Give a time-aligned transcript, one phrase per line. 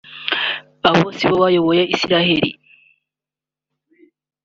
[0.87, 2.43] Abo si bo bayoboye Israel